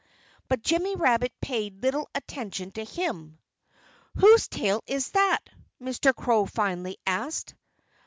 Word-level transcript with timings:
But 0.49 0.63
Jimmy 0.63 0.95
Rabbit 0.95 1.31
paid 1.41 1.83
little 1.83 2.09
attention 2.15 2.71
to 2.71 2.83
him. 2.83 3.37
"Whose 4.15 4.47
tail 4.47 4.83
is 4.87 5.11
that?" 5.11 5.47
Mr. 5.79 6.11
Crow 6.15 6.47
finally 6.47 6.97
asked. 7.05 7.53